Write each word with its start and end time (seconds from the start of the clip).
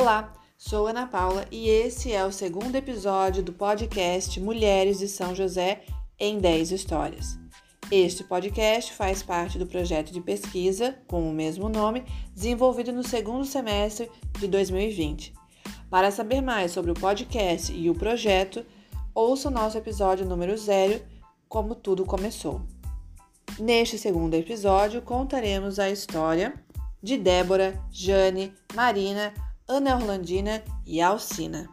Olá, 0.00 0.32
sou 0.56 0.86
Ana 0.86 1.08
Paula 1.08 1.44
e 1.50 1.68
esse 1.68 2.12
é 2.12 2.24
o 2.24 2.30
segundo 2.30 2.76
episódio 2.76 3.42
do 3.42 3.52
podcast 3.52 4.38
Mulheres 4.38 5.00
de 5.00 5.08
São 5.08 5.34
José 5.34 5.82
em 6.20 6.38
10 6.38 6.70
Histórias. 6.70 7.36
Este 7.90 8.22
podcast 8.22 8.92
faz 8.92 9.24
parte 9.24 9.58
do 9.58 9.66
projeto 9.66 10.12
de 10.12 10.20
pesquisa 10.20 10.96
com 11.08 11.28
o 11.28 11.34
mesmo 11.34 11.68
nome, 11.68 12.04
desenvolvido 12.32 12.92
no 12.92 13.02
segundo 13.02 13.44
semestre 13.44 14.08
de 14.38 14.46
2020. 14.46 15.34
Para 15.90 16.12
saber 16.12 16.42
mais 16.42 16.70
sobre 16.70 16.92
o 16.92 16.94
podcast 16.94 17.72
e 17.72 17.90
o 17.90 17.94
projeto, 17.94 18.64
ouça 19.12 19.48
o 19.48 19.50
nosso 19.50 19.78
episódio 19.78 20.24
número 20.24 20.56
0, 20.56 21.02
Como 21.48 21.74
Tudo 21.74 22.06
Começou. 22.06 22.62
Neste 23.58 23.98
segundo 23.98 24.34
episódio, 24.34 25.02
contaremos 25.02 25.80
a 25.80 25.90
história 25.90 26.54
de 27.02 27.16
Débora, 27.16 27.82
Jane, 27.90 28.54
Marina, 28.76 29.34
Ana 29.70 29.96
Orlandina 29.96 30.62
e 30.86 30.98
Alcina. 30.98 31.68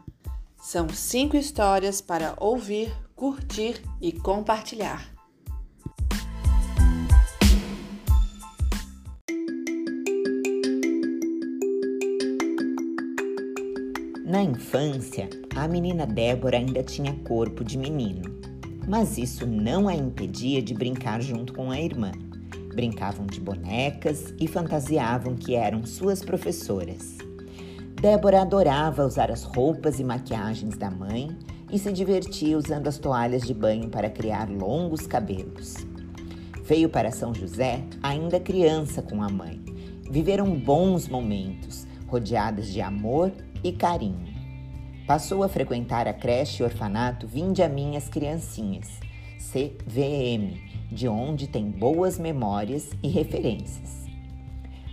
São 0.60 0.86
cinco 0.90 1.34
histórias 1.34 2.02
para 2.02 2.34
ouvir, 2.38 2.94
curtir 3.14 3.80
e 4.02 4.12
compartilhar. 4.12 5.10
Na 14.26 14.42
infância, 14.42 15.30
a 15.54 15.66
menina 15.66 16.06
Débora 16.06 16.58
ainda 16.58 16.82
tinha 16.82 17.14
corpo 17.24 17.64
de 17.64 17.78
menino, 17.78 18.24
mas 18.86 19.16
isso 19.16 19.46
não 19.46 19.88
a 19.88 19.94
impedia 19.94 20.60
de 20.60 20.74
brincar 20.74 21.22
junto 21.22 21.54
com 21.54 21.70
a 21.70 21.80
irmã. 21.80 22.12
Brincavam 22.74 23.26
de 23.26 23.40
bonecas 23.40 24.34
e 24.38 24.46
fantasiavam 24.46 25.34
que 25.34 25.54
eram 25.54 25.86
suas 25.86 26.22
professoras. 26.22 27.16
Débora 28.00 28.42
adorava 28.42 29.06
usar 29.06 29.30
as 29.30 29.42
roupas 29.42 29.98
e 29.98 30.04
maquiagens 30.04 30.76
da 30.76 30.90
mãe 30.90 31.34
e 31.72 31.78
se 31.78 31.90
divertia 31.90 32.56
usando 32.56 32.88
as 32.88 32.98
toalhas 32.98 33.42
de 33.42 33.54
banho 33.54 33.88
para 33.88 34.10
criar 34.10 34.50
longos 34.50 35.06
cabelos. 35.06 35.76
Veio 36.62 36.90
para 36.90 37.10
São 37.10 37.34
José 37.34 37.82
ainda 38.02 38.38
criança 38.38 39.00
com 39.00 39.22
a 39.22 39.30
mãe. 39.30 39.64
Viveram 40.10 40.54
bons 40.54 41.08
momentos, 41.08 41.86
rodeadas 42.06 42.70
de 42.70 42.82
amor 42.82 43.32
e 43.64 43.72
carinho. 43.72 44.36
Passou 45.06 45.42
a 45.42 45.48
frequentar 45.48 46.06
a 46.06 46.12
creche 46.12 46.62
e 46.62 46.66
orfanato 46.66 47.26
Vinde 47.26 47.62
a 47.62 47.68
Minhas 47.68 48.08
Criancinhas, 48.10 49.00
CVM, 49.38 50.60
de 50.92 51.08
onde 51.08 51.46
tem 51.46 51.70
boas 51.70 52.18
memórias 52.18 52.90
e 53.02 53.08
referências. 53.08 54.04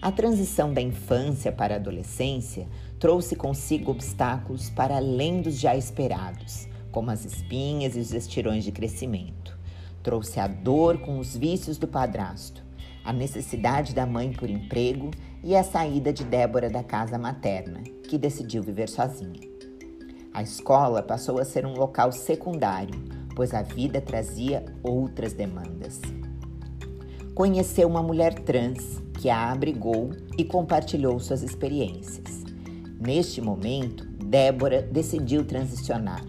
A 0.04 0.12
transição 0.12 0.74
da 0.74 0.82
infância 0.82 1.50
para 1.50 1.76
a 1.76 1.78
adolescência 1.78 2.68
trouxe 3.04 3.36
consigo 3.36 3.92
obstáculos 3.92 4.70
para 4.70 4.96
além 4.96 5.42
dos 5.42 5.60
já 5.60 5.76
esperados, 5.76 6.70
como 6.90 7.12
as 7.12 7.26
espinhas 7.26 7.98
e 7.98 8.00
os 8.00 8.14
estirões 8.14 8.64
de 8.64 8.72
crescimento. 8.72 9.60
Trouxe 10.02 10.40
a 10.40 10.48
dor 10.48 11.00
com 11.00 11.20
os 11.20 11.36
vícios 11.36 11.78
do 11.78 11.86
padrasto, 11.86 12.64
a 13.04 13.12
necessidade 13.12 13.94
da 13.94 14.06
mãe 14.06 14.32
por 14.32 14.50
emprego 14.50 15.12
e 15.44 15.54
a 15.54 15.66
saída 15.66 16.14
de 16.14 16.24
Débora 16.24 16.70
da 16.70 16.82
casa 16.82 17.18
materna, 17.18 17.82
que 18.08 18.18
decidiu 18.18 18.64
viver 18.64 18.88
sozinha. 18.88 19.50
A 20.34 20.42
escola 20.42 21.04
passou 21.04 21.40
a 21.40 21.44
ser 21.44 21.66
um 21.66 21.74
local 21.74 22.10
secundário, 22.14 23.04
pois 23.36 23.54
a 23.54 23.62
vida 23.62 24.00
trazia 24.00 24.64
outras 24.82 25.34
demandas. 25.34 26.00
Conheceu 27.36 27.90
uma 27.90 28.02
mulher 28.02 28.34
trans 28.34 29.02
que 29.20 29.30
a 29.30 29.52
abrigou 29.52 30.12
e 30.38 30.46
compartilhou 30.46 31.20
suas 31.20 31.44
experiências. 31.44 32.53
Neste 33.00 33.42
momento, 33.42 34.06
Débora 34.06 34.82
decidiu 34.82 35.44
transicionar, 35.44 36.24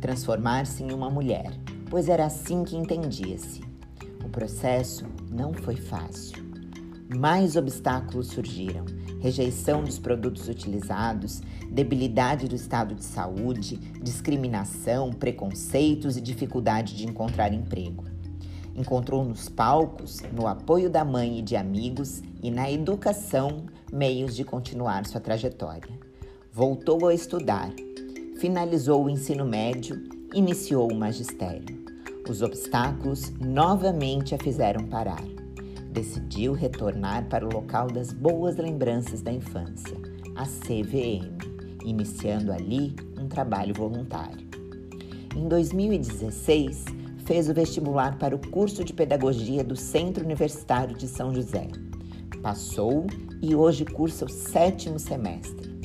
transformar-se 0.00 0.82
em 0.82 0.92
uma 0.92 1.10
mulher, 1.10 1.52
pois 1.88 2.08
era 2.08 2.26
assim 2.26 2.62
que 2.64 2.76
entendia-se. 2.76 3.62
O 4.24 4.28
processo 4.28 5.06
não 5.30 5.52
foi 5.52 5.76
fácil. 5.76 6.44
Mais 7.16 7.56
obstáculos 7.56 8.28
surgiram: 8.28 8.84
rejeição 9.20 9.82
dos 9.82 9.98
produtos 9.98 10.48
utilizados, 10.48 11.42
debilidade 11.70 12.46
do 12.46 12.54
estado 12.54 12.94
de 12.94 13.04
saúde, 13.04 13.76
discriminação, 14.02 15.10
preconceitos 15.10 16.16
e 16.16 16.20
dificuldade 16.20 16.96
de 16.96 17.06
encontrar 17.06 17.52
emprego. 17.52 18.04
Encontrou 18.76 19.24
nos 19.24 19.48
palcos, 19.48 20.20
no 20.32 20.46
apoio 20.46 20.88
da 20.88 21.04
mãe 21.04 21.40
e 21.40 21.42
de 21.42 21.56
amigos 21.56 22.22
e 22.42 22.50
na 22.50 22.70
educação 22.70 23.66
meios 23.92 24.34
de 24.34 24.44
continuar 24.44 25.06
sua 25.06 25.20
trajetória 25.20 26.10
voltou 26.52 27.06
a 27.06 27.14
estudar, 27.14 27.70
finalizou 28.38 29.04
o 29.04 29.10
ensino 29.10 29.44
médio, 29.44 30.02
iniciou 30.34 30.90
o 30.90 30.96
magistério. 30.96 31.84
Os 32.28 32.42
obstáculos 32.42 33.32
novamente 33.40 34.34
a 34.34 34.38
fizeram 34.38 34.86
parar. 34.86 35.22
Decidiu 35.92 36.52
retornar 36.52 37.28
para 37.28 37.46
o 37.46 37.52
local 37.52 37.88
das 37.88 38.12
boas 38.12 38.56
lembranças 38.56 39.22
da 39.22 39.32
infância, 39.32 39.96
a 40.36 40.44
CVM, 40.44 41.38
iniciando 41.84 42.52
ali 42.52 42.94
um 43.18 43.28
trabalho 43.28 43.74
voluntário. 43.74 44.48
Em 45.36 45.48
2016, 45.48 46.84
fez 47.24 47.48
o 47.48 47.54
vestibular 47.54 48.18
para 48.18 48.34
o 48.34 48.50
curso 48.50 48.84
de 48.84 48.92
pedagogia 48.92 49.62
do 49.62 49.76
Centro 49.76 50.24
Universitário 50.24 50.96
de 50.96 51.06
São 51.06 51.34
José. 51.34 51.68
Passou 52.42 53.06
e 53.42 53.54
hoje 53.54 53.84
cursa 53.84 54.24
o 54.24 54.28
sétimo 54.30 54.98
semestre. 54.98 55.78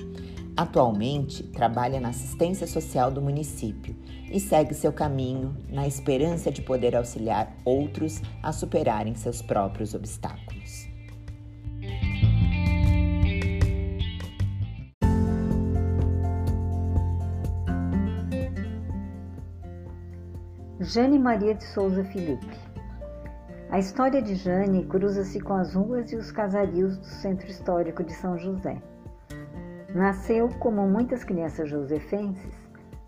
Atualmente, 0.55 1.43
trabalha 1.43 1.99
na 1.99 2.09
assistência 2.09 2.65
social 2.65 3.11
do 3.11 3.21
município 3.21 3.93
e 4.31 4.39
segue 4.39 4.73
seu 4.73 4.93
caminho 4.93 5.57
na 5.67 5.85
esperança 5.85 6.49
de 6.49 6.61
poder 6.61 6.95
auxiliar 6.95 7.53
outros 7.65 8.21
a 8.41 8.53
superarem 8.53 9.15
seus 9.15 9.41
próprios 9.41 9.93
obstáculos. 9.93 10.87
Jane 20.79 21.19
Maria 21.19 21.53
de 21.53 21.65
Souza 21.65 22.05
Felipe. 22.05 22.64
A 23.71 23.79
história 23.79 24.21
de 24.21 24.35
Jane 24.35 24.85
cruza-se 24.85 25.39
com 25.39 25.53
as 25.53 25.73
ruas 25.73 26.11
e 26.11 26.15
os 26.15 26.31
casarios 26.31 26.97
do 26.97 27.05
Centro 27.05 27.47
Histórico 27.47 28.03
de 28.03 28.13
São 28.13 28.37
José. 28.37 28.77
Nasceu, 29.93 30.49
como 30.59 30.87
muitas 30.87 31.23
crianças 31.23 31.69
josefenses, 31.69 32.53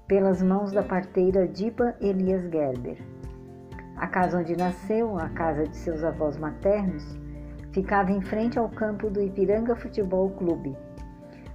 pelas 0.08 0.42
mãos 0.42 0.72
da 0.72 0.82
parteira 0.82 1.48
Diba 1.48 1.96
Elias 2.02 2.42
Gerber. 2.50 2.98
A 3.98 4.08
casa 4.08 4.40
onde 4.40 4.58
nasceu, 4.58 5.18
a 5.18 5.30
casa 5.30 5.68
de 5.68 5.76
seus 5.76 6.04
avós 6.04 6.38
maternos, 6.38 7.04
ficava 7.72 8.12
em 8.12 8.22
frente 8.22 8.58
ao 8.58 8.68
campo 8.68 9.10
do 9.10 9.22
Ipiranga 9.22 9.76
Futebol 9.76 10.32
Clube, 10.32 10.76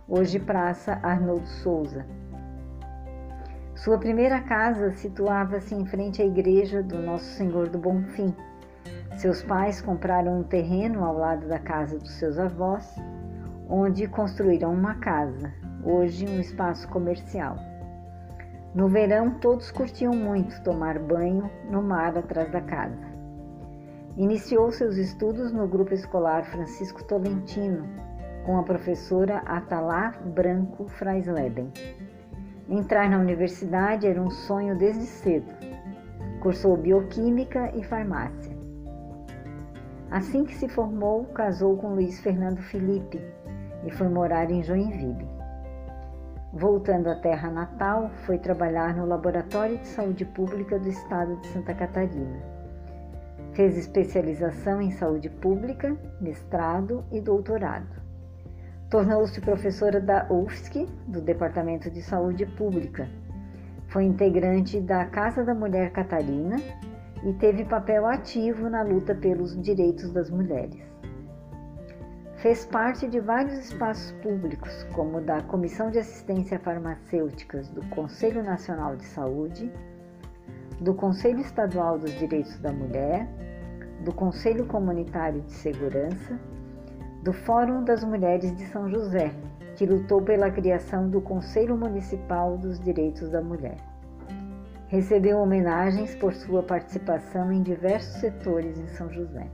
hoje 0.08 0.38
Praça 0.38 1.00
Arnoldo 1.02 1.46
Souza. 1.46 2.06
Sua 3.74 3.98
primeira 3.98 4.40
casa 4.40 4.92
situava-se 4.92 5.74
em 5.74 5.84
frente 5.84 6.22
à 6.22 6.24
igreja 6.24 6.82
do 6.84 6.98
Nosso 7.02 7.24
Senhor 7.24 7.68
do 7.68 7.78
Bonfim. 7.78 8.32
Seus 9.16 9.42
pais 9.42 9.80
compraram 9.80 10.40
um 10.40 10.42
terreno 10.42 11.04
ao 11.04 11.16
lado 11.16 11.46
da 11.48 11.58
casa 11.58 11.98
dos 11.98 12.12
seus 12.12 12.38
avós 12.38 12.96
onde 13.68 14.06
construíram 14.06 14.70
uma 14.70 14.96
casa, 14.96 15.50
hoje 15.82 16.26
um 16.28 16.38
espaço 16.38 16.86
comercial. 16.88 17.56
No 18.74 18.86
verão, 18.86 19.38
todos 19.38 19.70
curtiam 19.70 20.12
muito 20.12 20.62
tomar 20.62 20.98
banho 20.98 21.50
no 21.70 21.82
mar 21.82 22.16
atrás 22.16 22.50
da 22.52 22.60
casa. 22.60 23.12
Iniciou 24.16 24.70
seus 24.70 24.98
estudos 24.98 25.52
no 25.52 25.66
grupo 25.66 25.94
escolar 25.94 26.44
Francisco 26.44 27.02
Tolentino, 27.04 27.88
com 28.44 28.58
a 28.58 28.62
professora 28.62 29.38
Atalá 29.38 30.14
Branco 30.34 30.86
Fraisleben. 30.88 31.72
Entrar 32.68 33.08
na 33.08 33.18
universidade 33.18 34.06
era 34.06 34.20
um 34.20 34.30
sonho 34.30 34.76
desde 34.76 35.04
cedo. 35.04 35.50
Cursou 36.40 36.76
bioquímica 36.76 37.70
e 37.74 37.82
farmácia. 37.82 38.51
Assim 40.12 40.44
que 40.44 40.54
se 40.54 40.68
formou, 40.68 41.24
casou 41.24 41.74
com 41.78 41.94
Luiz 41.94 42.20
Fernando 42.20 42.60
Felipe, 42.64 43.18
e 43.82 43.90
foi 43.90 44.10
morar 44.10 44.50
em 44.50 44.62
Joinville. 44.62 45.26
Voltando 46.52 47.08
à 47.08 47.14
terra 47.14 47.50
natal, 47.50 48.10
foi 48.26 48.36
trabalhar 48.36 48.94
no 48.94 49.06
Laboratório 49.06 49.78
de 49.78 49.88
Saúde 49.88 50.26
Pública 50.26 50.78
do 50.78 50.86
Estado 50.86 51.34
de 51.36 51.46
Santa 51.46 51.72
Catarina. 51.72 52.42
Fez 53.54 53.78
especialização 53.78 54.82
em 54.82 54.90
saúde 54.90 55.30
pública, 55.30 55.96
mestrado 56.20 57.02
e 57.10 57.18
doutorado. 57.18 58.02
Tornou-se 58.90 59.40
professora 59.40 59.98
da 59.98 60.26
UFSC, 60.30 60.86
do 61.06 61.22
Departamento 61.22 61.90
de 61.90 62.02
Saúde 62.02 62.44
Pública. 62.44 63.08
Foi 63.88 64.04
integrante 64.04 64.78
da 64.78 65.06
Casa 65.06 65.42
da 65.42 65.54
Mulher 65.54 65.90
Catarina 65.90 66.56
e 67.24 67.32
teve 67.34 67.64
papel 67.64 68.06
ativo 68.06 68.68
na 68.68 68.82
luta 68.82 69.14
pelos 69.14 69.60
direitos 69.60 70.10
das 70.10 70.30
mulheres. 70.30 70.80
Fez 72.36 72.64
parte 72.66 73.06
de 73.06 73.20
vários 73.20 73.56
espaços 73.56 74.10
públicos, 74.20 74.84
como 74.94 75.20
da 75.20 75.40
Comissão 75.42 75.90
de 75.90 76.00
Assistência 76.00 76.58
Farmacêuticas 76.58 77.68
do 77.68 77.86
Conselho 77.90 78.42
Nacional 78.42 78.96
de 78.96 79.04
Saúde, 79.04 79.70
do 80.80 80.92
Conselho 80.92 81.40
Estadual 81.40 82.00
dos 82.00 82.12
Direitos 82.14 82.58
da 82.58 82.72
Mulher, 82.72 83.28
do 84.04 84.12
Conselho 84.12 84.66
Comunitário 84.66 85.40
de 85.42 85.52
Segurança, 85.52 86.36
do 87.22 87.32
Fórum 87.32 87.84
das 87.84 88.02
Mulheres 88.02 88.54
de 88.56 88.64
São 88.66 88.90
José, 88.90 89.32
que 89.76 89.86
lutou 89.86 90.20
pela 90.20 90.50
criação 90.50 91.08
do 91.08 91.20
Conselho 91.20 91.76
Municipal 91.76 92.58
dos 92.58 92.80
Direitos 92.80 93.28
da 93.30 93.40
Mulher. 93.40 93.91
Recebeu 94.92 95.38
homenagens 95.38 96.14
por 96.16 96.34
sua 96.34 96.62
participação 96.62 97.50
em 97.50 97.62
diversos 97.62 98.20
setores 98.20 98.78
em 98.78 98.86
São 98.88 99.10
José. 99.10 99.46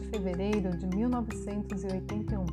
De 0.00 0.09
fevereiro 0.09 0.77
de 0.77 0.87
1981. 0.87 2.45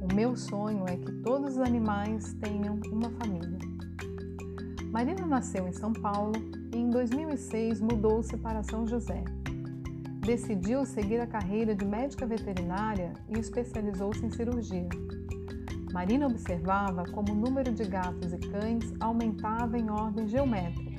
O 0.00 0.14
meu 0.14 0.36
sonho 0.36 0.84
é 0.86 0.96
que 0.96 1.12
todos 1.22 1.56
os 1.56 1.58
animais 1.58 2.34
tenham 2.34 2.78
uma 2.90 3.10
família. 3.10 3.58
Marina 4.90 5.26
nasceu 5.26 5.66
em 5.66 5.72
São 5.72 5.92
Paulo 5.92 6.32
e 6.72 6.76
em 6.76 6.90
2006 6.90 7.80
mudou-se 7.80 8.36
para 8.36 8.62
São 8.62 8.86
José. 8.86 9.24
Decidiu 10.20 10.84
seguir 10.84 11.20
a 11.20 11.26
carreira 11.26 11.74
de 11.74 11.84
médica 11.84 12.26
veterinária 12.26 13.12
e 13.28 13.38
especializou-se 13.38 14.24
em 14.24 14.30
cirurgia. 14.30 14.88
Marina 15.92 16.26
observava 16.26 17.04
como 17.04 17.32
o 17.32 17.36
número 17.36 17.72
de 17.72 17.84
gatos 17.84 18.32
e 18.32 18.38
cães 18.38 18.92
aumentava 19.00 19.78
em 19.78 19.90
ordem 19.90 20.26
geométrica 20.26 20.94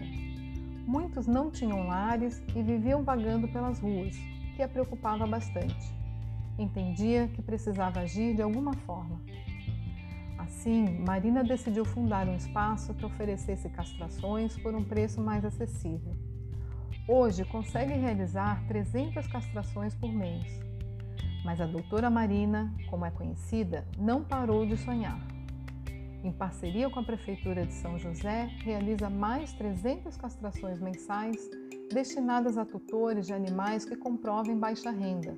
Muitos 0.86 1.26
não 1.26 1.50
tinham 1.50 1.88
lares 1.88 2.44
e 2.56 2.62
viviam 2.62 3.04
vagando 3.04 3.48
pelas 3.48 3.80
ruas, 3.80 4.16
que 4.56 4.64
a 4.64 4.68
preocupava 4.68 5.28
bastante. 5.28 5.94
Entendia 6.58 7.28
que 7.28 7.42
precisava 7.42 8.00
agir 8.00 8.36
de 8.36 8.42
alguma 8.42 8.74
forma. 8.74 9.22
Assim, 10.38 11.00
Marina 11.06 11.44
decidiu 11.44 11.84
fundar 11.84 12.28
um 12.28 12.36
espaço 12.36 12.94
que 12.94 13.06
oferecesse 13.06 13.68
castrações 13.70 14.58
por 14.58 14.74
um 14.74 14.84
preço 14.84 15.20
mais 15.20 15.44
acessível. 15.44 16.16
Hoje 17.08 17.44
consegue 17.46 17.94
realizar 17.94 18.66
300 18.68 19.28
castrações 19.28 19.94
por 19.96 20.12
mês. 20.12 20.46
Mas 21.44 21.62
a 21.62 21.66
doutora 21.66 22.10
Marina, 22.10 22.74
como 22.90 23.06
é 23.06 23.12
conhecida, 23.12 23.86
não 23.98 24.24
parou 24.24 24.66
de 24.66 24.78
sonhar 24.78 25.20
em 26.26 26.32
parceria 26.32 26.90
com 26.90 27.00
a 27.00 27.04
Prefeitura 27.04 27.66
de 27.68 27.74
São 27.74 28.00
José, 28.00 28.50
realiza 28.64 29.10
mais 29.10 29.54
300 29.54 30.18
castrações 30.18 30.80
mensais 30.80 31.38
destinadas 31.92 32.58
a 32.58 32.66
tutores 32.66 33.26
de 33.26 33.34
animais 33.34 33.86
que 33.86 33.96
comprovem 33.96 34.58
baixa 34.58 34.92
renda. 34.92 35.38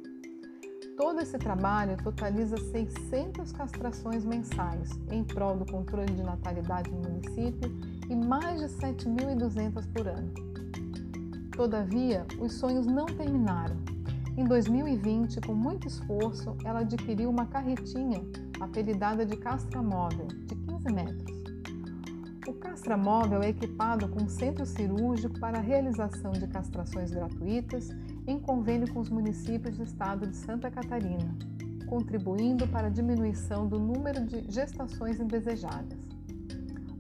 Todo 0.97 1.21
esse 1.21 1.38
trabalho 1.38 1.95
totaliza 2.03 2.57
600 2.57 3.51
castrações 3.51 4.25
mensais 4.25 4.89
em 5.11 5.23
prol 5.23 5.55
do 5.55 5.65
controle 5.71 6.11
de 6.11 6.23
natalidade 6.23 6.89
no 6.89 7.01
município 7.01 7.71
e 8.09 8.15
mais 8.15 8.59
de 8.59 8.67
7.200 8.67 9.85
por 9.94 10.07
ano. 10.07 10.33
Todavia, 11.55 12.25
os 12.39 12.53
sonhos 12.53 12.88
não 12.88 13.05
terminaram. 13.05 13.75
Em 14.35 14.44
2020, 14.44 15.41
com 15.41 15.53
muito 15.53 15.88
esforço, 15.88 16.55
ela 16.63 16.79
adquiriu 16.79 17.29
uma 17.29 17.45
carretinha 17.45 18.21
apelidada 18.59 19.25
de 19.25 19.35
castra 19.38 19.81
móvel, 19.81 20.27
de 20.27 20.55
15 20.55 20.94
metros. 20.94 21.36
O 22.47 22.53
castramóvel 22.53 23.44
é 23.44 23.49
equipado 23.49 24.07
com 24.07 24.29
centro 24.29 24.65
cirúrgico 24.65 25.38
para 25.38 25.57
a 25.57 25.61
realização 25.61 26.31
de 26.31 26.47
castrações 26.47 27.11
gratuitas 27.11 27.89
em 28.25 28.39
convênio 28.39 28.91
com 28.94 29.01
os 29.01 29.09
municípios 29.09 29.75
do 29.75 29.83
estado 29.83 30.25
de 30.25 30.38
Santa 30.38 30.71
Catarina, 30.71 31.38
contribuindo 31.88 32.65
para 32.69 32.88
a 32.88 32.89
diminuição 32.89 33.67
do 33.67 33.77
número 33.77 34.25
de 34.25 34.49
gestações 34.49 35.19
indesejadas. 35.19 35.99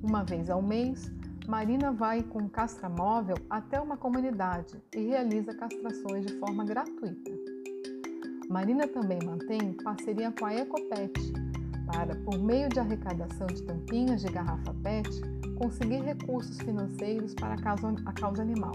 Uma 0.03 0.21
vez 0.25 0.49
ao 0.49 0.61
mês, 0.61 1.09
Marina 1.47 1.93
vai 1.93 2.23
com 2.23 2.49
castramóvel 2.49 3.37
até 3.49 3.79
uma 3.79 3.95
comunidade 3.95 4.75
e 4.93 4.99
realiza 4.99 5.55
castrações 5.55 6.25
de 6.25 6.37
forma 6.39 6.65
gratuita. 6.65 7.31
Marina 8.49 8.85
também 8.85 9.19
mantém 9.25 9.71
parceria 9.81 10.29
com 10.29 10.45
a 10.45 10.53
Ecopet, 10.53 11.13
para, 11.85 12.17
por 12.17 12.37
meio 12.37 12.67
de 12.67 12.81
arrecadação 12.81 13.47
de 13.47 13.63
tampinhas 13.63 14.21
de 14.21 14.27
garrafa 14.27 14.73
PET, 14.83 15.36
conseguir 15.57 16.01
recursos 16.01 16.57
financeiros 16.59 17.33
para 17.33 17.55
a 17.55 18.13
causa, 18.13 18.41
animal. 18.41 18.73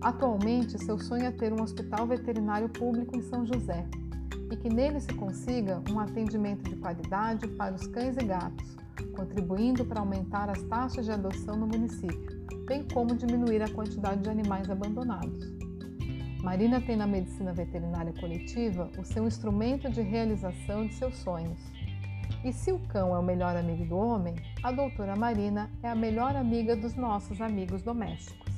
Atualmente, 0.00 0.78
seu 0.78 0.98
sonho 0.98 1.24
é 1.24 1.30
ter 1.30 1.52
um 1.52 1.62
hospital 1.62 2.06
veterinário 2.06 2.68
público 2.68 3.16
em 3.16 3.22
São 3.22 3.44
José 3.44 3.86
e 4.50 4.56
que 4.56 4.68
nele 4.68 5.00
se 5.00 5.12
consiga 5.14 5.82
um 5.90 5.98
atendimento 5.98 6.68
de 6.68 6.76
qualidade 6.76 7.48
para 7.48 7.74
os 7.74 7.86
cães 7.88 8.16
e 8.16 8.24
gatos, 8.24 8.76
contribuindo 9.16 9.84
para 9.84 10.00
aumentar 10.00 10.48
as 10.50 10.62
taxas 10.64 11.04
de 11.04 11.12
adoção 11.12 11.56
no 11.56 11.66
município, 11.66 12.46
bem 12.66 12.86
como 12.92 13.16
diminuir 13.16 13.62
a 13.62 13.68
quantidade 13.68 14.22
de 14.22 14.30
animais 14.30 14.70
abandonados. 14.70 15.58
Marina 16.42 16.80
tem 16.80 16.96
na 16.96 17.06
medicina 17.06 17.52
veterinária 17.52 18.12
coletiva 18.20 18.90
o 18.96 19.04
seu 19.04 19.26
instrumento 19.26 19.90
de 19.90 20.00
realização 20.00 20.86
de 20.86 20.94
seus 20.94 21.16
sonhos. 21.18 21.58
E 22.44 22.52
se 22.52 22.72
o 22.72 22.78
cão 22.78 23.14
é 23.14 23.18
o 23.18 23.22
melhor 23.22 23.56
amigo 23.56 23.84
do 23.84 23.96
homem, 23.96 24.34
a 24.62 24.70
doutora 24.70 25.16
Marina 25.16 25.70
é 25.82 25.88
a 25.88 25.94
melhor 25.94 26.36
amiga 26.36 26.76
dos 26.76 26.94
nossos 26.94 27.40
amigos 27.40 27.82
domésticos. 27.82 28.48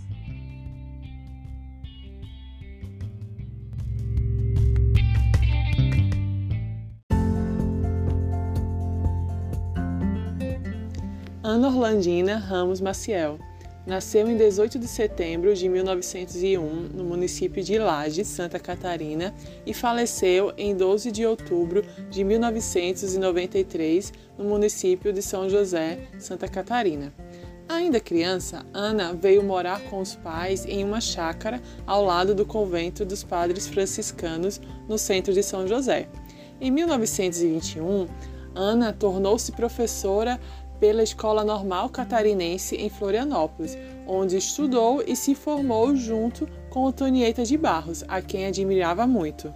Ana 11.43 11.69
Orlandina 11.69 12.37
Ramos 12.37 12.81
Maciel 12.81 13.39
Nasceu 13.87 14.31
em 14.31 14.37
18 14.37 14.79
de 14.79 14.87
setembro 14.87 15.55
de 15.55 15.69
1901 15.69 16.89
no 16.95 17.03
município 17.03 17.63
de 17.63 17.79
Laje, 17.79 18.25
Santa 18.25 18.59
Catarina, 18.59 19.35
e 19.65 19.73
faleceu 19.73 20.53
em 20.57 20.77
12 20.77 21.11
de 21.11 21.25
outubro 21.25 21.83
de 22.11 22.23
1993 22.23 24.13
no 24.37 24.45
município 24.45 25.13
de 25.13 25.23
São 25.23 25.49
José, 25.49 25.99
Santa 26.19 26.47
Catarina. 26.47 27.13
Ainda 27.71 28.01
criança, 28.01 28.67
Ana 28.75 29.15
veio 29.15 29.43
morar 29.43 29.81
com 29.85 30.01
os 30.01 30.15
pais 30.15 30.67
em 30.67 30.85
uma 30.85 31.01
chácara 31.01 31.63
ao 31.87 32.05
lado 32.05 32.35
do 32.35 32.45
convento 32.45 33.05
dos 33.05 33.23
padres 33.23 33.67
franciscanos 33.67 34.61
no 34.89 34.99
centro 34.99 35.33
de 35.33 35.43
São 35.43 35.67
José. 35.67 36.09
Em 36.61 36.71
1921, 36.71 38.09
Ana 38.55 38.93
tornou-se 38.93 39.53
professora 39.53 40.41
pela 40.81 41.03
Escola 41.03 41.45
Normal 41.45 41.91
Catarinense 41.91 42.75
em 42.75 42.89
Florianópolis, 42.89 43.77
onde 44.07 44.39
estudou 44.39 45.05
e 45.07 45.15
se 45.15 45.35
formou 45.35 45.95
junto 45.95 46.49
com 46.71 46.89
Antonieta 46.89 47.45
de 47.45 47.57
Barros, 47.57 48.03
a 48.09 48.23
quem 48.23 48.47
admirava 48.47 49.07
muito. 49.07 49.53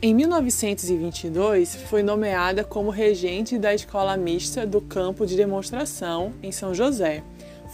Em 0.00 0.14
1922, 0.14 1.76
foi 1.76 2.02
nomeada 2.02 2.64
como 2.64 2.90
regente 2.90 3.58
da 3.58 3.74
Escola 3.74 4.16
Mista 4.16 4.66
do 4.66 4.80
Campo 4.80 5.26
de 5.26 5.36
Demonstração, 5.36 6.32
em 6.42 6.50
São 6.50 6.74
José. 6.74 7.22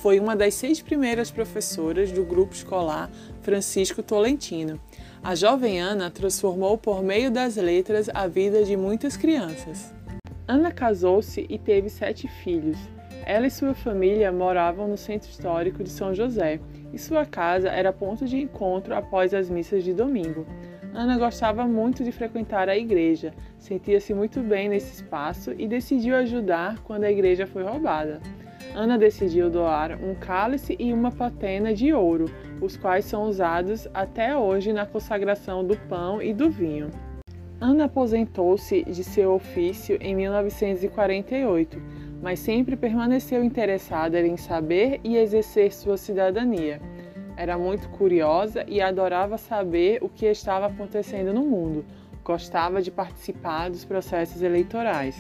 Foi 0.03 0.21
uma 0.21 0.37
das 0.37 0.55
seis 0.55 0.81
primeiras 0.81 1.31
professoras 1.31 2.13
do 2.13 2.25
grupo 2.25 2.55
escolar 2.55 3.11
Francisco 3.43 4.03
Tolentino. 4.03 4.81
A 5.23 5.35
jovem 5.35 5.81
Ana 5.81 6.11
transformou 6.11 6.79
por 6.79 7.03
meio 7.03 7.31
das 7.31 7.57
letras 7.57 8.09
a 8.13 8.27
vida 8.27 8.63
de 8.63 8.77
muitas 8.77 9.17
crianças. 9.17 9.98
Ana 10.49 10.73
casou-se 10.73 11.45
e 11.47 11.59
teve 11.59 11.91
sete 11.91 12.27
filhos. 12.27 12.79
Ela 13.27 13.47
e 13.47 13.51
sua 13.51 13.75
família 13.75 14.33
moravam 14.33 14.89
no 14.89 14.97
centro 14.97 15.29
histórico 15.29 15.85
de 15.85 15.91
São 15.91 16.15
José 16.15 16.59
e 16.91 16.99
sua 16.99 17.27
casa 17.27 17.69
era 17.69 17.93
ponto 17.93 18.25
de 18.25 18.39
encontro 18.39 18.95
após 18.95 19.35
as 19.35 19.51
missas 19.51 19.85
de 19.85 19.93
domingo. 19.93 20.47
Ana 20.95 21.19
gostava 21.19 21.67
muito 21.67 22.03
de 22.03 22.11
frequentar 22.11 22.67
a 22.67 22.79
igreja, 22.79 23.35
sentia-se 23.59 24.15
muito 24.15 24.41
bem 24.41 24.71
nesse 24.71 25.03
espaço 25.03 25.53
e 25.59 25.69
decidiu 25.69 26.17
ajudar 26.17 26.79
quando 26.79 27.05
a 27.05 27.13
igreja 27.13 27.47
foi 27.47 27.63
roubada. 27.63 28.19
Ana 28.75 28.97
decidiu 28.97 29.51
doar 29.51 30.03
um 30.03 30.15
cálice 30.15 30.75
e 30.79 30.95
uma 30.95 31.11
patena 31.11 31.75
de 31.75 31.93
ouro, 31.93 32.25
os 32.59 32.75
quais 32.75 33.05
são 33.05 33.25
usados 33.25 33.87
até 33.93 34.35
hoje 34.35 34.73
na 34.73 34.87
consagração 34.87 35.63
do 35.63 35.77
pão 35.77 36.23
e 36.23 36.33
do 36.33 36.49
vinho. 36.49 36.91
Ana 37.61 37.87
aposentou-se 37.87 38.85
de 38.85 39.03
seu 39.03 39.33
ofício 39.33 39.99
em 40.01 40.15
1948, 40.15 41.83
mas 42.23 42.39
sempre 42.39 42.77
permaneceu 42.77 43.43
interessada 43.43 44.21
em 44.21 44.37
saber 44.37 45.01
e 45.03 45.17
exercer 45.17 45.73
sua 45.73 45.97
cidadania. 45.97 46.81
Era 47.37 47.59
muito 47.59 47.89
curiosa 47.89 48.65
e 48.69 48.81
adorava 48.81 49.37
saber 49.37 49.99
o 50.03 50.09
que 50.09 50.27
estava 50.27 50.67
acontecendo 50.67 51.33
no 51.33 51.43
mundo. 51.45 51.85
Gostava 52.23 52.81
de 52.81 52.93
participar 52.93 53.71
dos 53.71 53.85
processos 53.85 54.41
eleitorais. 54.41 55.17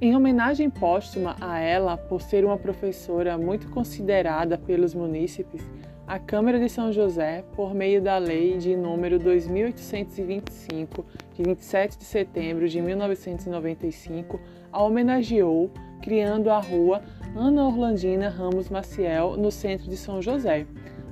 Em 0.00 0.14
homenagem 0.14 0.70
póstuma 0.70 1.36
a 1.40 1.58
ela, 1.58 1.96
por 1.96 2.20
ser 2.20 2.44
uma 2.44 2.58
professora 2.58 3.36
muito 3.36 3.68
considerada 3.70 4.56
pelos 4.56 4.94
munícipes, 4.94 5.62
a 6.12 6.18
Câmara 6.18 6.58
de 6.58 6.68
São 6.68 6.92
José, 6.92 7.42
por 7.56 7.74
meio 7.74 8.02
da 8.02 8.18
Lei 8.18 8.58
de 8.58 8.76
número 8.76 9.18
2825, 9.18 11.06
de 11.32 11.42
27 11.42 11.96
de 11.96 12.04
setembro 12.04 12.68
de 12.68 12.82
1995, 12.82 14.38
a 14.70 14.82
homenageou, 14.82 15.70
criando 16.02 16.50
a 16.50 16.60
rua 16.60 17.00
Ana 17.34 17.64
Orlandina 17.66 18.28
Ramos 18.28 18.68
Maciel, 18.68 19.38
no 19.38 19.50
centro 19.50 19.88
de 19.88 19.96
São 19.96 20.20
José. 20.20 20.66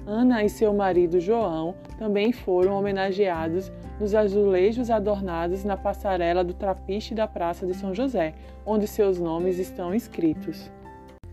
Ana 0.07 0.45
e 0.45 0.51
seu 0.51 0.75
marido 0.75 1.19
João 1.19 1.75
também 1.99 2.31
foram 2.31 2.79
homenageados 2.79 3.73
nos 3.99 4.15
azulejos 4.15 4.91
adornados 4.91 5.65
na 5.65 5.79
passarela 5.79 6.45
do 6.45 6.53
trapiche 6.53 7.15
da 7.15 7.27
Praça 7.27 7.67
de 7.67 7.73
São 7.73 7.95
José, 7.95 8.35
onde 8.67 8.87
seus 8.87 9.19
nomes 9.19 9.59
estão 9.59 9.95
escritos. 9.95 10.71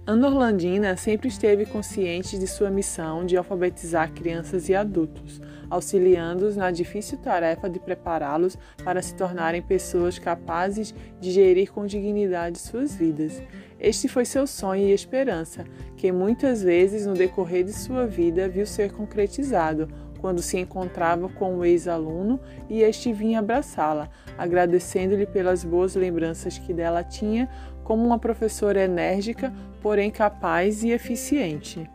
Ana 0.09 0.27
Orlandina 0.27 0.95
sempre 0.95 1.27
esteve 1.27 1.65
consciente 1.65 2.39
de 2.39 2.47
sua 2.47 2.69
missão 2.69 3.25
de 3.25 3.35
alfabetizar 3.35 4.09
crianças 4.13 4.69
e 4.69 4.73
adultos, 4.73 5.41
auxiliando-os 5.69 6.55
na 6.55 6.71
difícil 6.71 7.17
tarefa 7.17 7.69
de 7.69 7.77
prepará-los 7.77 8.57
para 8.85 9.01
se 9.01 9.13
tornarem 9.13 9.61
pessoas 9.61 10.17
capazes 10.17 10.95
de 11.19 11.29
gerir 11.29 11.73
com 11.73 11.85
dignidade 11.85 12.57
suas 12.57 12.95
vidas. 12.95 13.43
Este 13.77 14.07
foi 14.07 14.23
seu 14.23 14.47
sonho 14.47 14.87
e 14.87 14.93
esperança, 14.93 15.65
que 15.97 16.09
muitas 16.09 16.63
vezes 16.63 17.05
no 17.05 17.13
decorrer 17.13 17.65
de 17.65 17.73
sua 17.73 18.07
vida 18.07 18.47
viu 18.47 18.65
ser 18.65 18.93
concretizado, 18.93 19.89
quando 20.17 20.41
se 20.41 20.57
encontrava 20.57 21.29
com 21.29 21.57
o 21.57 21.65
ex-aluno 21.65 22.39
e 22.69 22.81
este 22.81 23.13
vinha 23.13 23.39
abraçá-la, 23.39 24.09
agradecendo-lhe 24.37 25.25
pelas 25.25 25.63
boas 25.63 25.95
lembranças 25.95 26.57
que 26.57 26.73
dela 26.73 27.03
tinha 27.03 27.49
como 27.83 28.05
uma 28.05 28.19
professora 28.19 28.83
enérgica, 28.83 29.53
porém 29.87 30.11
capaz 30.11 30.83
e 30.83 30.89
eficiente. 30.89 31.89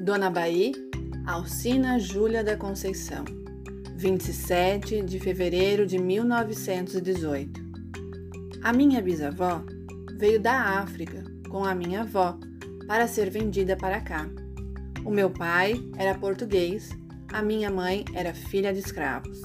Dona 0.00 0.30
Bahia, 0.30 0.72
Alcina 1.26 1.98
Júlia 1.98 2.42
da 2.42 2.56
Conceição, 2.56 3.22
27 3.96 5.02
de 5.02 5.20
fevereiro 5.20 5.86
de 5.86 5.98
1918. 5.98 7.60
A 8.62 8.72
minha 8.72 9.02
bisavó 9.02 9.62
veio 10.18 10.40
da 10.40 10.78
África 10.80 11.22
com 11.50 11.66
a 11.66 11.74
minha 11.74 12.00
avó 12.00 12.38
para 12.86 13.06
ser 13.06 13.28
vendida 13.28 13.76
para 13.76 14.00
cá. 14.00 14.26
O 15.04 15.10
meu 15.10 15.28
pai 15.28 15.74
era 15.98 16.18
português, 16.18 16.96
a 17.32 17.42
minha 17.42 17.70
mãe 17.70 18.04
era 18.14 18.34
filha 18.34 18.72
de 18.72 18.80
escravos. 18.80 19.40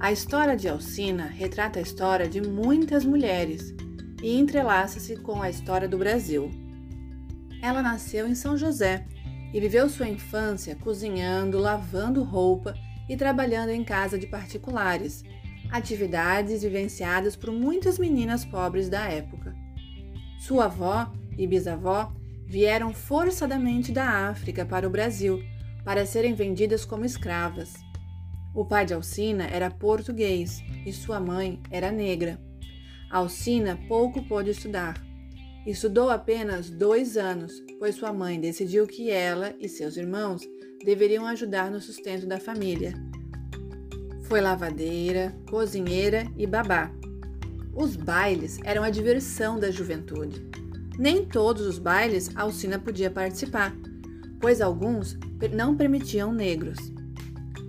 A 0.00 0.12
história 0.12 0.56
de 0.56 0.68
Alcina 0.68 1.26
retrata 1.26 1.78
a 1.78 1.82
história 1.82 2.28
de 2.28 2.40
muitas 2.40 3.04
mulheres 3.04 3.74
e 4.22 4.38
entrelaça-se 4.38 5.16
com 5.16 5.40
a 5.40 5.48
história 5.48 5.88
do 5.88 5.96
Brasil. 5.96 6.50
Ela 7.62 7.80
nasceu 7.80 8.26
em 8.26 8.34
São 8.34 8.56
José 8.56 9.06
e 9.52 9.60
viveu 9.60 9.88
sua 9.88 10.08
infância 10.08 10.76
cozinhando, 10.76 11.58
lavando 11.58 12.22
roupa 12.22 12.74
e 13.08 13.16
trabalhando 13.16 13.70
em 13.70 13.84
casa 13.84 14.18
de 14.18 14.26
particulares, 14.26 15.22
atividades 15.70 16.62
vivenciadas 16.62 17.36
por 17.36 17.52
muitas 17.52 17.98
meninas 17.98 18.44
pobres 18.44 18.88
da 18.88 19.06
época. 19.06 19.54
Sua 20.40 20.66
avó 20.66 21.10
e 21.38 21.46
bisavó 21.46 22.12
vieram 22.44 22.92
forçadamente 22.92 23.90
da 23.90 24.28
África 24.28 24.66
para 24.66 24.86
o 24.86 24.90
Brasil 24.90 25.42
para 25.84 26.06
serem 26.06 26.34
vendidas 26.34 26.84
como 26.84 27.04
escravas. 27.04 27.74
O 28.54 28.64
pai 28.64 28.86
de 28.86 28.94
Alcina 28.94 29.46
era 29.46 29.70
português 29.70 30.62
e 30.86 30.92
sua 30.92 31.18
mãe 31.20 31.60
era 31.70 31.90
negra. 31.90 32.40
Alcina 33.10 33.78
pouco 33.88 34.22
pôde 34.22 34.50
estudar. 34.50 34.94
Estudou 35.66 36.10
apenas 36.10 36.70
dois 36.70 37.16
anos, 37.16 37.52
pois 37.78 37.94
sua 37.94 38.12
mãe 38.12 38.40
decidiu 38.40 38.86
que 38.86 39.10
ela 39.10 39.54
e 39.58 39.68
seus 39.68 39.96
irmãos 39.96 40.42
deveriam 40.84 41.26
ajudar 41.26 41.70
no 41.70 41.80
sustento 41.80 42.26
da 42.26 42.38
família. 42.38 42.94
Foi 44.24 44.40
lavadeira, 44.40 45.34
cozinheira 45.48 46.26
e 46.36 46.46
babá. 46.46 46.90
Os 47.74 47.96
bailes 47.96 48.58
eram 48.62 48.82
a 48.82 48.90
diversão 48.90 49.58
da 49.58 49.70
juventude. 49.70 50.46
Nem 50.98 51.24
todos 51.24 51.66
os 51.66 51.78
bailes 51.78 52.30
Alcina 52.36 52.78
podia 52.78 53.10
participar, 53.10 53.74
pois 54.44 54.60
alguns 54.60 55.18
não 55.54 55.74
permitiam 55.74 56.30
negros. 56.30 56.76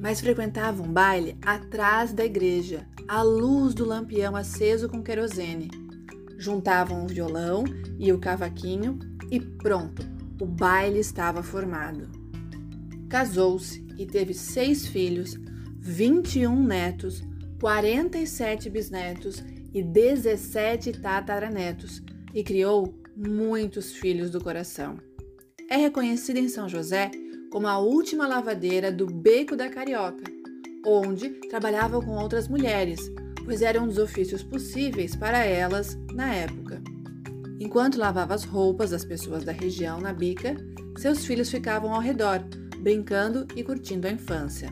Mas 0.02 0.20
frequentavam 0.20 0.86
baile 0.86 1.38
atrás 1.42 2.12
da 2.12 2.26
igreja, 2.26 2.86
à 3.08 3.22
luz 3.22 3.74
do 3.74 3.86
lampião 3.86 4.36
aceso 4.36 4.90
com 4.90 5.02
querosene. 5.02 5.72
Juntavam 6.38 7.06
o 7.06 7.08
violão 7.08 7.64
e 7.98 8.12
o 8.12 8.20
cavaquinho 8.20 9.00
e 9.32 9.40
pronto, 9.40 10.04
o 10.38 10.46
baile 10.46 11.00
estava 11.00 11.42
formado. 11.42 12.10
Casou-se 13.08 13.82
e 13.98 14.06
teve 14.06 14.34
seis 14.34 14.86
filhos, 14.86 15.40
21 15.80 16.62
netos, 16.62 17.24
47 17.62 18.70
bisnetos 18.70 19.42
e 19.74 19.82
17 19.82 20.92
tataranetos 21.00 22.04
e 22.34 22.44
criou 22.44 22.94
muitos 23.16 23.94
filhos 23.94 24.30
do 24.30 24.44
coração. 24.44 25.00
É 25.68 25.78
reconhecida 25.78 26.40
em 26.40 26.48
São 26.48 26.70
José 26.70 27.10
como 27.50 27.68
a 27.68 27.80
última 27.80 28.28
lavadeira 28.28 28.92
do 28.92 29.08
Beco 29.08 29.56
da 29.56 29.68
Carioca, 29.68 30.24
onde 30.86 31.30
trabalhava 31.50 32.00
com 32.00 32.12
outras 32.18 32.48
mulheres, 32.48 33.12
pois 33.44 33.64
era 33.64 33.82
um 33.82 33.88
dos 33.88 33.98
ofícios 33.98 34.44
possíveis 34.44 35.16
para 35.16 35.44
elas 35.44 35.98
na 36.14 36.34
época. 36.34 36.82
Enquanto 37.60 37.98
lavava 37.98 38.36
as 38.36 38.44
roupas 38.44 38.92
das 38.92 39.04
pessoas 39.04 39.44
da 39.44 39.52
região 39.52 40.00
na 40.00 40.14
bica, 40.14 40.56
seus 40.98 41.26
filhos 41.26 41.50
ficavam 41.50 41.94
ao 41.94 42.02
redor, 42.02 42.44
brincando 42.78 43.48
e 43.56 43.64
curtindo 43.64 44.08
a 44.08 44.12
infância. 44.12 44.72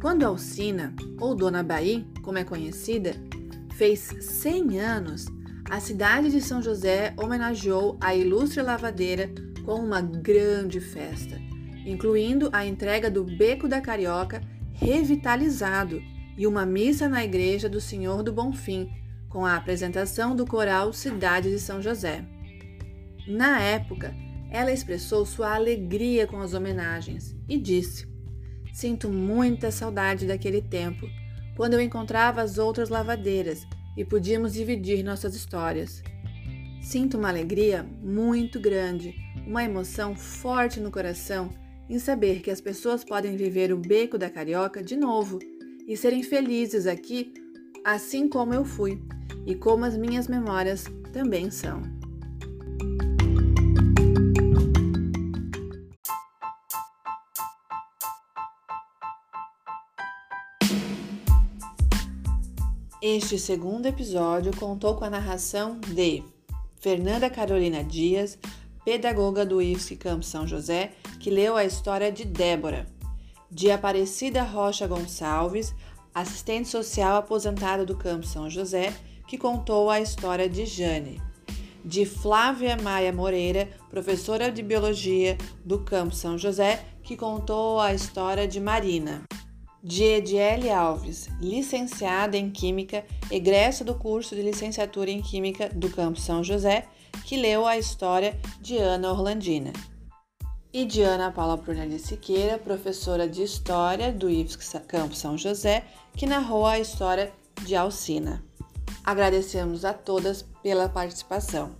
Quando 0.00 0.24
Alcina, 0.24 0.92
ou 1.20 1.32
Dona 1.32 1.62
Bahia, 1.62 2.04
como 2.22 2.38
é 2.38 2.44
conhecida, 2.44 3.14
fez 3.76 4.00
100 4.20 4.80
anos, 4.80 5.26
a 5.70 5.78
cidade 5.78 6.28
de 6.30 6.40
São 6.40 6.60
José 6.60 7.14
homenageou 7.16 7.96
a 8.00 8.14
ilustre 8.16 8.62
lavadeira 8.62 9.30
com 9.64 9.74
uma 9.74 10.00
grande 10.00 10.80
festa, 10.80 11.40
incluindo 11.86 12.48
a 12.52 12.64
entrega 12.66 13.10
do 13.10 13.24
Beco 13.24 13.68
da 13.68 13.80
Carioca 13.80 14.42
revitalizado 14.72 16.02
e 16.36 16.46
uma 16.46 16.66
missa 16.66 17.08
na 17.08 17.24
igreja 17.24 17.68
do 17.68 17.80
Senhor 17.80 18.22
do 18.22 18.32
Bonfim, 18.32 18.90
com 19.28 19.46
a 19.46 19.56
apresentação 19.56 20.34
do 20.34 20.46
coral 20.46 20.92
Cidade 20.92 21.50
de 21.50 21.58
São 21.58 21.80
José. 21.80 22.24
Na 23.26 23.60
época, 23.60 24.14
ela 24.50 24.72
expressou 24.72 25.24
sua 25.24 25.54
alegria 25.54 26.26
com 26.26 26.40
as 26.40 26.52
homenagens 26.52 27.34
e 27.48 27.58
disse: 27.58 28.06
Sinto 28.72 29.08
muita 29.08 29.70
saudade 29.70 30.26
daquele 30.26 30.60
tempo, 30.60 31.08
quando 31.56 31.74
eu 31.74 31.80
encontrava 31.80 32.42
as 32.42 32.58
outras 32.58 32.88
lavadeiras 32.88 33.66
e 33.96 34.04
podíamos 34.04 34.54
dividir 34.54 35.02
nossas 35.02 35.34
histórias. 35.34 36.02
Sinto 36.82 37.16
uma 37.16 37.28
alegria 37.28 37.86
muito 38.02 38.58
grande, 38.58 39.14
uma 39.46 39.64
emoção 39.64 40.14
forte 40.14 40.80
no 40.80 40.90
coração 40.90 41.50
em 41.88 41.98
saber 41.98 42.40
que 42.40 42.50
as 42.50 42.60
pessoas 42.60 43.04
podem 43.04 43.36
viver 43.36 43.72
o 43.72 43.76
beco 43.76 44.16
da 44.16 44.30
carioca 44.30 44.82
de 44.82 44.96
novo 44.96 45.38
e 45.86 45.96
serem 45.96 46.22
felizes 46.22 46.86
aqui, 46.86 47.34
assim 47.84 48.28
como 48.28 48.54
eu 48.54 48.64
fui, 48.64 49.02
e 49.44 49.54
como 49.54 49.84
as 49.84 49.96
minhas 49.96 50.28
memórias 50.28 50.84
também 51.12 51.50
são. 51.50 51.82
Este 63.02 63.36
segundo 63.36 63.86
episódio 63.86 64.56
contou 64.56 64.94
com 64.94 65.04
a 65.04 65.10
narração 65.10 65.80
de 65.80 66.22
Fernanda 66.80 67.28
Carolina 67.28 67.82
Dias, 67.82 68.38
pedagoga 68.84 69.44
do 69.44 69.60
IFSC 69.60 69.96
Campo 69.96 70.24
São 70.24 70.46
José, 70.46 70.92
que 71.20 71.30
leu 71.30 71.56
a 71.56 71.64
história 71.64 72.10
de 72.10 72.24
Débora, 72.24 72.86
de 73.50 73.70
Aparecida 73.70 74.42
Rocha 74.42 74.86
Gonçalves, 74.86 75.74
assistente 76.14 76.68
social 76.68 77.16
aposentada 77.16 77.84
do 77.84 77.96
Campo 77.96 78.26
São 78.26 78.48
José, 78.50 78.92
que 79.26 79.38
contou 79.38 79.88
a 79.88 80.00
história 80.00 80.48
de 80.48 80.66
Jane, 80.66 81.20
de 81.84 82.04
Flávia 82.04 82.76
Maia 82.76 83.12
Moreira, 83.12 83.68
professora 83.90 84.50
de 84.50 84.62
biologia 84.62 85.38
do 85.64 85.78
Campo 85.78 86.14
São 86.14 86.36
José, 86.36 86.84
que 87.02 87.16
contou 87.16 87.80
a 87.80 87.94
história 87.94 88.46
de 88.46 88.60
Marina 88.60 89.22
de 89.82 90.04
Ediele 90.04 90.70
Alves, 90.70 91.28
licenciada 91.40 92.36
em 92.36 92.50
Química, 92.50 93.04
egressa 93.30 93.82
do 93.82 93.94
curso 93.96 94.36
de 94.36 94.42
licenciatura 94.42 95.10
em 95.10 95.20
Química 95.20 95.68
do 95.70 95.90
Campo 95.90 96.20
São 96.20 96.44
José, 96.44 96.86
que 97.24 97.36
leu 97.36 97.66
a 97.66 97.78
história 97.78 98.38
de 98.60 98.76
Ana 98.78 99.10
Orlandina. 99.10 99.72
E 100.72 100.84
de 100.84 101.02
Ana 101.02 101.30
Paula 101.30 101.56
Brunelli 101.56 101.98
Siqueira, 101.98 102.58
professora 102.58 103.28
de 103.28 103.42
História 103.42 104.12
do 104.12 104.30
IFSC 104.30 104.80
Campo 104.80 105.14
São 105.14 105.36
José, 105.36 105.84
que 106.16 106.26
narrou 106.26 106.66
a 106.66 106.78
história 106.78 107.32
de 107.62 107.76
Alcina. 107.76 108.42
Agradecemos 109.04 109.84
a 109.84 109.92
todas 109.92 110.44
pela 110.62 110.88
participação. 110.88 111.76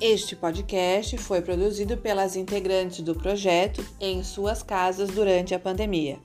Este 0.00 0.34
podcast 0.34 1.18
foi 1.18 1.42
produzido 1.42 1.96
pelas 1.96 2.34
integrantes 2.34 3.02
do 3.02 3.14
projeto 3.14 3.84
em 4.00 4.24
suas 4.24 4.62
casas 4.62 5.10
durante 5.10 5.54
a 5.54 5.58
pandemia. 5.58 6.18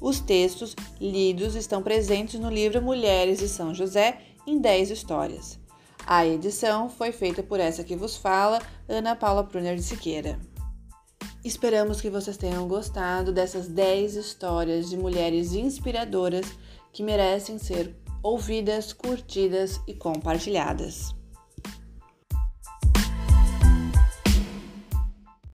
Os 0.00 0.20
textos 0.20 0.76
lidos 1.00 1.54
estão 1.54 1.82
presentes 1.82 2.38
no 2.38 2.50
livro 2.50 2.82
Mulheres 2.82 3.38
de 3.38 3.48
São 3.48 3.74
José 3.74 4.18
em 4.46 4.60
10 4.60 4.90
histórias. 4.90 5.58
A 6.10 6.26
edição 6.26 6.88
foi 6.88 7.12
feita 7.12 7.42
por 7.42 7.60
essa 7.60 7.84
que 7.84 7.94
vos 7.94 8.16
fala, 8.16 8.62
Ana 8.88 9.14
Paula 9.14 9.44
Pruner 9.44 9.76
de 9.76 9.82
Siqueira. 9.82 10.40
Esperamos 11.44 12.00
que 12.00 12.08
vocês 12.08 12.38
tenham 12.38 12.66
gostado 12.66 13.30
dessas 13.30 13.68
10 13.68 14.14
histórias 14.14 14.88
de 14.88 14.96
mulheres 14.96 15.52
inspiradoras 15.52 16.46
que 16.94 17.02
merecem 17.02 17.58
ser 17.58 17.94
ouvidas, 18.22 18.90
curtidas 18.94 19.82
e 19.86 19.92
compartilhadas. 19.92 21.14